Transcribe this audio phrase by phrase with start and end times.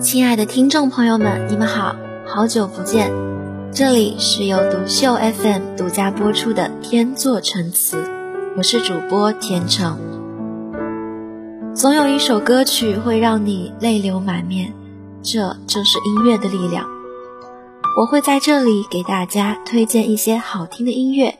[0.00, 1.96] 亲爱的听众朋友们，你们好，
[2.26, 3.12] 好久不见。
[3.70, 7.98] 这里是由独秀 FM 独家播出的《天作成词》，
[8.56, 9.98] 我是主播甜橙。
[11.74, 14.72] 总有一首歌曲会让你泪流满面，
[15.22, 16.97] 这正是音乐的力量。
[17.98, 21.36] 我会在这里给大家推荐一些好听的音乐，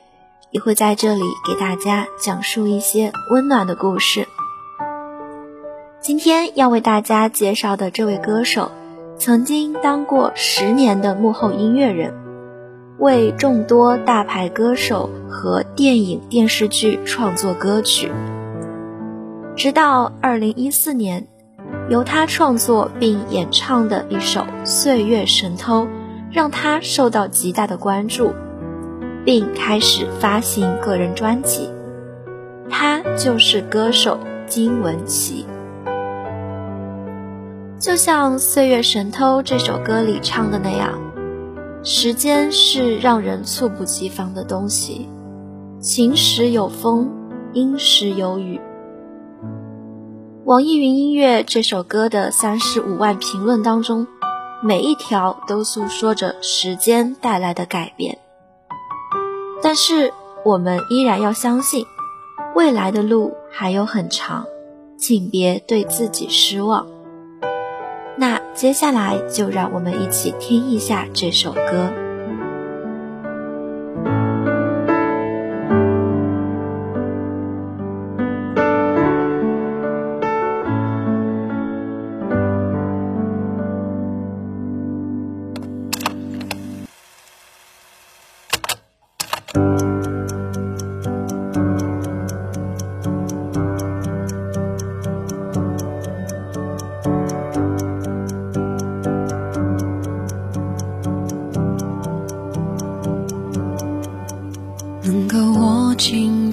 [0.51, 4.27] 也会在这里给大家讲述一些温暖的故事。
[6.01, 8.73] 今天要为大家介绍的这位歌手，
[9.19, 12.13] 曾经当过十年的幕后音乐人，
[12.99, 18.11] 为众多大牌歌手和电影电视剧创作歌曲。
[19.55, 21.29] 直到二零一四年，
[21.89, 25.85] 由他创作并演唱的一首《岁月神偷》，
[26.31, 28.33] 让他受到极大的关注，
[29.25, 31.69] 并开始发行个人专辑。
[32.69, 35.47] 他就是歌手金玟岐。
[37.79, 40.99] 就像《岁月神偷》这首歌里唱的那样，
[41.83, 45.09] 时间是让人猝不及防的东西，
[45.81, 47.09] 晴时有风，
[47.53, 48.61] 阴时有雨。
[50.45, 54.07] 网易云音乐这首歌的三十五万评论当中，
[54.63, 58.19] 每一条都诉说着时间带来的改变。
[59.63, 60.13] 但是
[60.45, 61.85] 我们依然要相信，
[62.55, 64.47] 未来的路还有很长，
[64.97, 66.87] 请别对自己失望。
[68.17, 72.08] 那接下来就让我们一起听一下这首歌。